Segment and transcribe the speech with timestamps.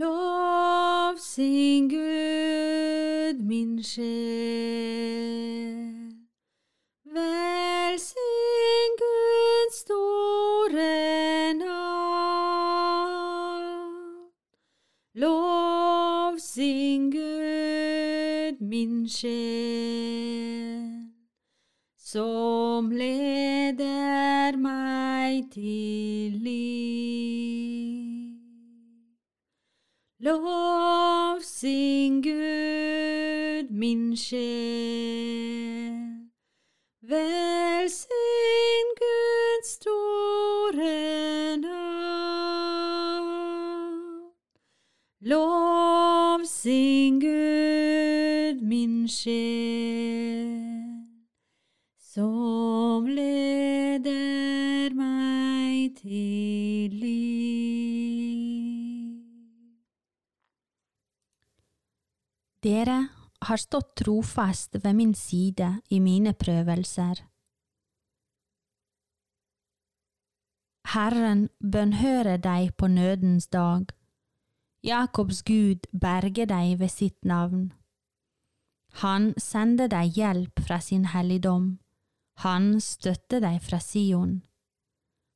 [0.00, 4.16] Lov sin Gud, min sjel.
[7.04, 11.84] Velsign Guds store navn.
[15.14, 21.10] Lov sin Gud, min sjel,
[21.98, 27.69] som leder meg til liv.
[30.22, 35.96] Lov sin Gud, min sjel.
[37.00, 41.80] Velsign Guds store navn.
[45.22, 50.19] Lov sin Gud, min sjel,
[62.60, 63.08] Dere
[63.40, 67.22] har stått trofast ved min side i mine prøvelser.
[70.92, 73.88] Herren bønnhører deg på nødens dag.
[74.84, 77.70] Jakobs Gud berger deg ved sitt navn.
[79.00, 81.78] Han sender deg hjelp fra sin helligdom.
[82.44, 84.40] Han støtter deg fra Sion.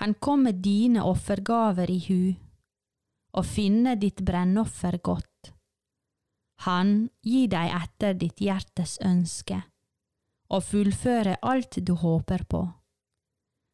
[0.00, 2.22] Han kom med dine offergaver i hu,
[3.32, 5.55] og finner ditt brennoffer godt.
[6.64, 9.60] Han gir deg etter ditt hjertes ønske,
[10.48, 12.62] og fullfører alt du håper på.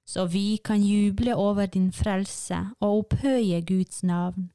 [0.08, 4.50] Så vi kan juble over din frelse og opphøye Guds navn.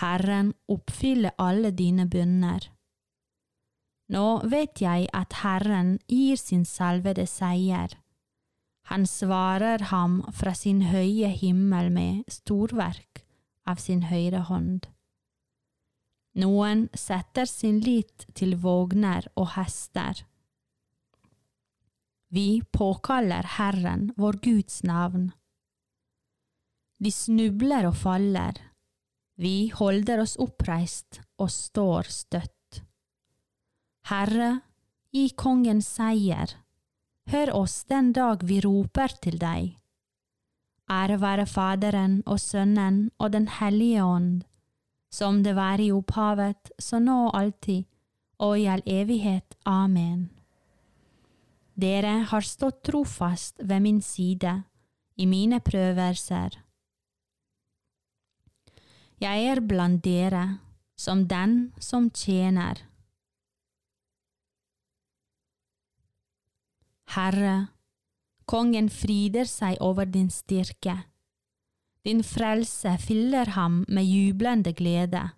[0.00, 2.68] Herren oppfyller alle dine bønner.
[4.12, 7.96] Nå vet jeg at Herren gir sin salvede seier.
[8.90, 13.22] Han svarer ham fra sin høye himmel med storverk
[13.64, 14.88] av sin høyre hånd.
[16.40, 20.22] Noen setter sin lit til vogner og hester.
[22.32, 25.28] Vi påkaller Herren vår Guds navn.
[27.02, 28.56] De snubler og faller,
[29.36, 32.80] vi holder oss oppreist og står støtt.
[34.08, 34.62] Herre,
[35.12, 36.56] gi kongen seier,
[37.28, 39.74] hør oss den dag vi roper til deg.
[40.92, 44.42] Ære være Faderen og Sønnen og Den hellige ånd,
[45.12, 47.84] som det var i opphavet, så nå og alltid,
[48.40, 49.56] og i all evighet.
[49.68, 50.30] Amen.
[51.76, 54.62] Dere har stått trofast ved min side
[55.16, 56.56] i mine prøvelser.
[59.22, 60.58] Jeg er blant dere
[60.98, 62.80] som den som tjener.
[67.12, 67.68] Herre,
[68.48, 70.96] kongen fryder seg over din styrke.
[72.04, 75.30] Din frelse fyller ham med jublende glede.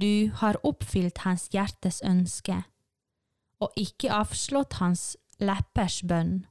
[0.00, 2.62] Du har oppfylt hans hjertes ønske,
[3.60, 6.46] og ikke avslått hans leppers bønn.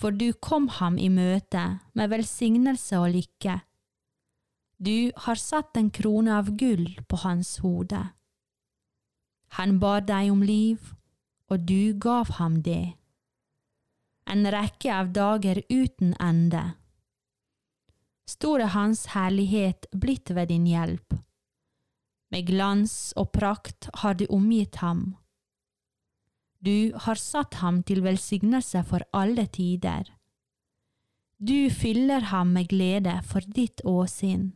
[0.00, 1.62] For du kom ham i møte
[1.94, 3.60] med velsignelse og lykke.
[4.80, 8.00] Du har satt en krone av gull på hans hode.
[9.54, 10.94] Han bar deg om liv,
[11.52, 12.96] og du gav ham det.
[14.26, 16.72] En rekke av dager uten ende.
[18.28, 21.14] Stor er Hans herlighet blitt ved din hjelp.
[22.32, 25.14] Med glans og prakt har du omgitt ham.
[26.64, 30.08] Du har satt ham til velsignelse for alle tider.
[31.38, 34.54] Du fyller ham med glede for ditt åsinn.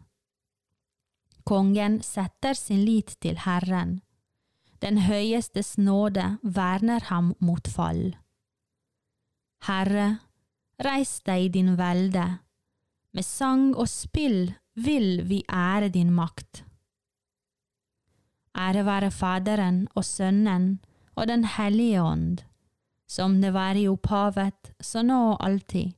[1.44, 4.00] Kongen setter sin lit til Herren.
[4.80, 8.16] Den høyestes nåde verner ham mot fall.
[9.66, 10.20] Herre,
[10.80, 12.24] reis deg i din velde,
[13.18, 16.62] med sang og spill vil vi ære din makt.
[18.54, 20.78] Ære være Faderen og Sønnen
[21.16, 22.44] og Den hellige ånd,
[23.08, 25.96] som det var i opphavet, så nå og alltid,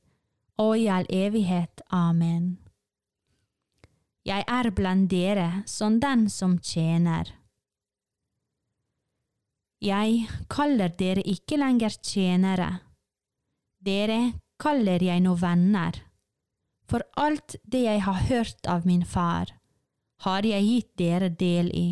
[0.57, 1.85] og i all evighet.
[1.91, 2.57] Amen.
[4.25, 7.29] Jeg er blant dere som den som tjener.
[9.81, 12.79] Jeg kaller dere ikke lenger tjenere,
[13.77, 16.01] dere kaller jeg nå venner,
[16.91, 19.53] for alt det jeg har hørt av min far,
[20.25, 21.89] har jeg gitt dere del i.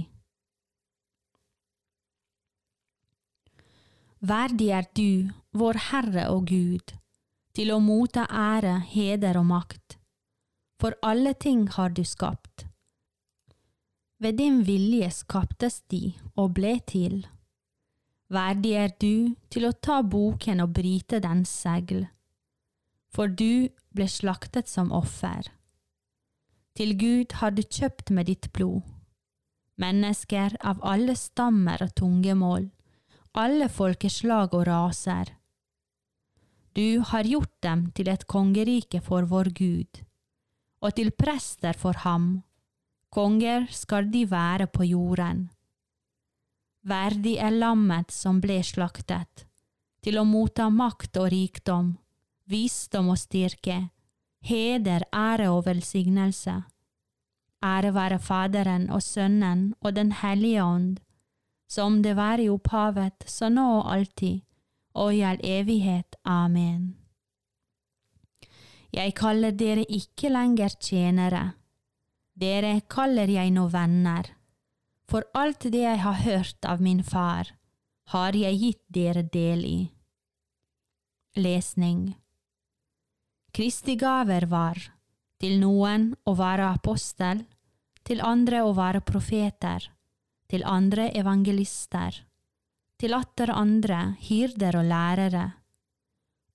[4.19, 6.91] Verdig er du, vår Herre og Gud,
[7.55, 9.95] til å motta ære, heder og makt,
[10.83, 12.67] for alle ting har du skapt.
[14.19, 17.21] Ved din vilje skaptes de og ble til.
[18.27, 22.03] Verdig er du til å ta boken og bryte dens segl
[23.13, 25.49] for du ble slaktet som offer.
[26.77, 28.85] Til Gud har du kjøpt med ditt blod,
[29.81, 32.69] mennesker av alle stammer og tungemål,
[33.39, 35.33] alle folkeslag og raser.
[36.77, 40.03] Du har gjort dem til et kongerike for vår Gud,
[40.79, 42.43] og til prester for ham.
[43.09, 45.47] Konger skal de være på jorden.
[46.85, 49.47] Verdig er lammet som ble slaktet,
[50.05, 51.97] til å motta makt og rikdom,
[52.49, 53.89] visdom og styrke,
[54.41, 56.55] heder, ære og velsignelse.
[57.63, 60.97] Ære være Faderen og Sønnen og Den hellige ånd,
[61.69, 64.39] som det var i opphavet, så nå og alltid,
[64.93, 66.15] og i all evighet.
[66.25, 66.95] Amen.
[68.93, 71.51] Jeg kaller dere ikke lenger tjenere,
[72.33, 74.31] dere kaller jeg nå venner,
[75.09, 77.51] for alt det jeg har hørt av min far,
[78.09, 79.79] har jeg gitt dere del i.
[81.37, 82.15] Lesning
[83.59, 84.77] Kristi gaver var
[85.43, 87.41] til noen å være apostel,
[88.07, 89.83] til andre å være profeter,
[90.47, 92.21] til andre evangelister,
[92.95, 93.97] til atter andre
[94.29, 95.43] hyrder og lærere.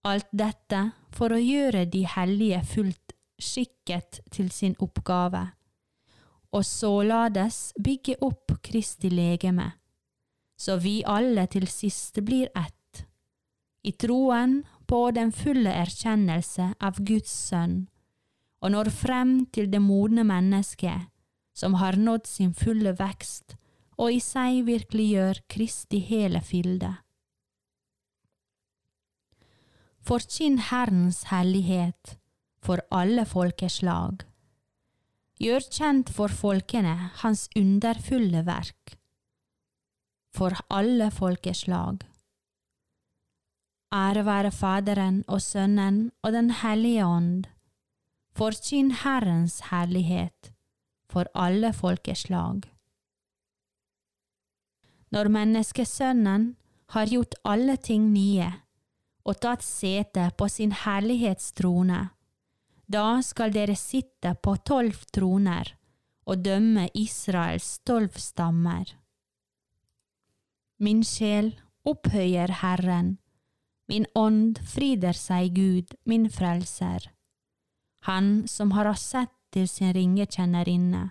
[0.09, 0.81] Alt dette
[1.13, 5.45] for å gjøre de hellige fullt skikket til sin oppgave,
[6.57, 9.75] og således bygge opp Kristi legeme,
[10.57, 13.05] så vi alle til sist blir ett,
[13.85, 14.63] i troen
[14.95, 17.89] på den fulle erkjennelse av Guds sønn,
[18.63, 21.09] og når frem til det modne mennesket,
[21.51, 23.57] som har nådd sin fulle vekst
[23.99, 26.93] og i seg virkeliggjør Kristi hele fylde.
[30.05, 32.17] Forkynn Herrens hellighet
[32.63, 34.23] for alle folkeslag.
[35.43, 36.95] Gjør kjent for folkene
[37.25, 38.99] hans underfulle verk.
[40.35, 42.05] For alle folkeslag.
[43.93, 47.45] Ære være Faderen og Sønnen og Den hellige ånd.
[48.35, 50.53] Forkynn Herrens herlighet
[51.11, 52.65] for alle folkeslag.
[55.15, 56.57] Når menneskesønnen
[56.91, 58.51] har gjort alle ting nye
[59.25, 62.01] og tatt sete på sin herlighetstrone,
[62.91, 65.71] da skal dere sitte på tolv troner
[66.27, 68.91] og dømme Israels tolv stammer.
[70.83, 71.55] Min sjel
[71.87, 73.19] opphøyer Herren,
[73.91, 77.11] min ånd frider seg Gud, min frelser.
[78.09, 81.11] Han som har oss sett til sin ringekjennerinne,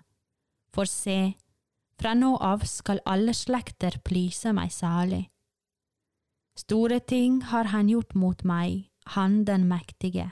[0.73, 1.35] for se,
[1.99, 5.27] fra nå av skal alle slekter plyse meg salig.
[6.59, 10.31] Store ting har han gjort mot meg, han den mektige.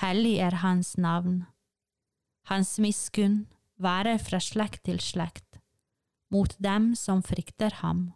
[0.00, 1.44] Hellig er hans navn.
[2.48, 3.44] Hans miskunn
[3.76, 5.58] være fra slekt til slekt,
[6.32, 8.12] mot dem som frykter ham.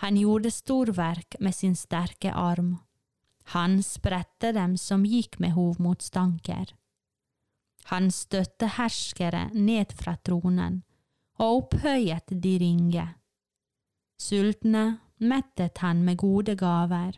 [0.00, 2.76] Han gjorde storverk med sin sterke arm.
[3.52, 6.72] Han spredte dem som gikk med hovmotstanker.
[7.92, 10.82] Han støtte herskere ned fra tronen
[11.40, 13.06] og opphøyet de ringe.
[14.20, 17.16] Sultne mettet han med gode gaver,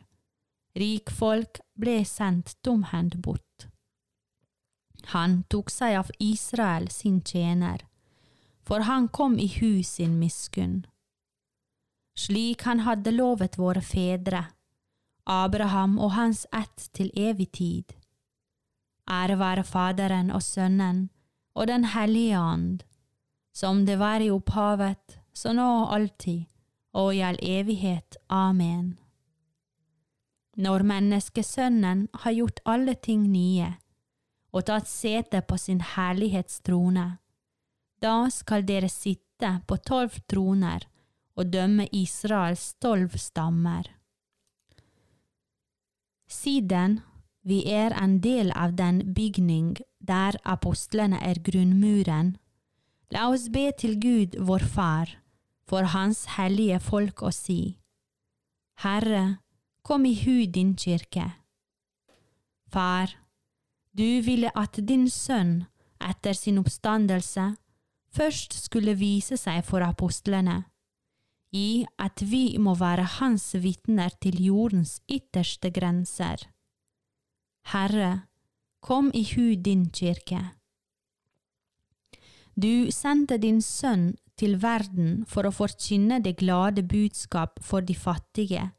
[0.78, 3.68] rikfolk ble sendt tomhendt bort.
[5.14, 7.82] Han tok seg av Israel sin tjener,
[8.62, 10.84] for han kom i hu sin miskunn.
[12.14, 14.44] Slik han hadde lovet våre fedre,
[15.24, 17.92] Abraham og hans ett til evig tid.
[19.10, 21.08] Ære være Faderen og Sønnen
[21.54, 22.82] og Den hellige and,
[23.52, 26.44] som det var i opphavet, så nå og alltid,
[26.92, 28.16] og i all evighet.
[28.28, 28.98] Amen.
[30.56, 33.72] Når menneskesønnen har gjort alle ting nye,
[34.52, 37.06] og tatt sete på sin herlighetstrone,
[38.02, 40.88] da skal dere sitte på tolv troner
[41.36, 43.88] og dømme Israels tolv stammer.
[46.28, 47.00] Siden
[47.42, 52.36] vi er en del av den bygning der apostlene er grunnmuren,
[53.12, 55.10] La oss be til Gud vår Far,
[55.68, 57.76] for Hans hellige folk å si,
[58.80, 59.42] Herre,
[59.84, 61.26] kom i hu din kirke.
[62.72, 63.12] Far,
[63.92, 65.66] du ville at din sønn
[66.00, 67.50] etter sin oppstandelse
[68.16, 70.62] først skulle vise seg for apostlene,
[71.52, 76.48] i at vi må være hans vitner til jordens ytterste grenser.
[77.72, 78.26] Herre,
[78.80, 80.40] kom i hu din kirke.
[82.56, 88.70] Du sendte din sønn til verden for å forkynne det glade budskap for de fattige,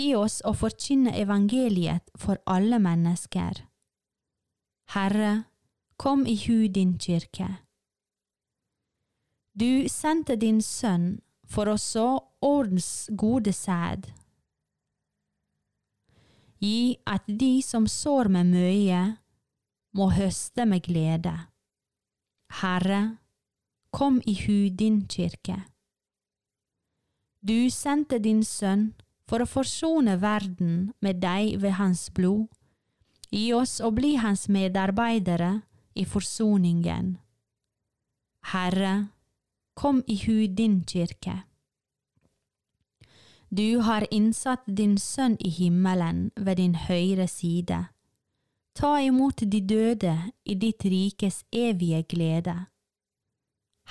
[0.00, 3.64] Gi oss å forkynne evangeliet for alle mennesker.
[4.94, 5.32] Herre,
[6.00, 7.48] kom i hu din kirke.
[9.52, 11.18] Du sendte din sønn
[11.50, 12.08] for å så
[12.46, 14.06] ordens gode sæd.
[16.60, 19.02] Gi at de som sår med møye,
[19.96, 21.32] må høste med glede.
[22.60, 23.00] Herre,
[23.90, 25.56] kom i hu din kirke.
[27.42, 28.92] Du sendte din sønn
[29.26, 32.46] for å forsone verden med deg ved hans blod.
[33.30, 35.62] Gi oss å bli hans medarbeidere
[35.94, 37.16] i forsoningen.
[38.52, 38.94] Herre,
[39.80, 41.42] kom i hu din kirke.
[43.48, 47.78] Du har innsatt din sønn i himmelen ved din høyre side.
[48.76, 52.56] Ta imot de døde i ditt rikes evige glede.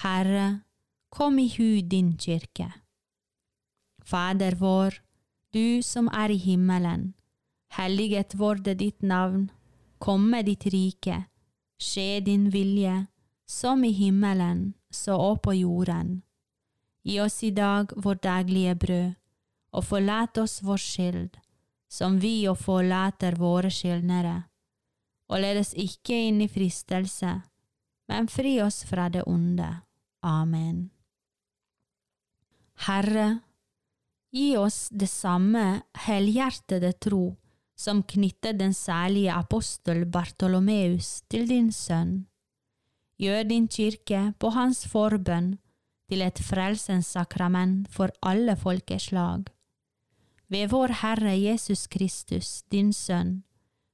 [0.04, 0.62] Herre,
[1.10, 2.70] kom i hu din kirke.
[4.06, 5.02] Fader vår,
[5.54, 7.14] du som er i himmelen.
[7.74, 9.50] Helliget vorde ditt navn,
[9.98, 11.24] komme ditt rike,
[11.82, 13.08] skje din vilje,
[13.48, 16.22] som i himmelen, så òg på jorden.
[17.04, 19.14] Gi oss i dag vår daglige brød,
[19.72, 21.38] og forlat oss vår skyld,
[21.90, 24.38] som vi og forlater våre skyldnere.
[25.30, 27.36] Og led oss ikke inn i fristelse,
[28.10, 29.70] men fri oss fra det onde.
[30.26, 30.90] Amen.
[32.88, 33.40] Herre,
[34.32, 37.36] gi oss det samme helhjertede tro
[37.80, 42.29] som knyttet den særlige apostel Bartolomeus til din sønn.
[43.20, 45.58] Gjør din kirke på hans forbønn
[46.10, 49.50] til et frelsens sakrament for alle folkeslag.
[50.50, 53.44] Ved vår Herre Jesus Kristus, din Sønn,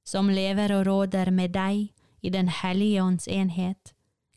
[0.06, 1.90] som lever og råder med deg
[2.22, 3.92] i Den hellige ånds enhet,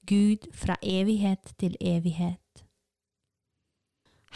[0.05, 2.65] Gud fra evighet til evighet.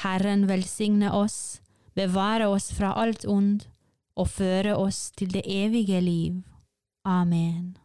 [0.05, 1.62] Herren velsigne oss,
[1.93, 3.65] bevare oss fra alt ond,
[4.15, 6.41] og føre oss til det evige liv.
[7.05, 7.83] Amen.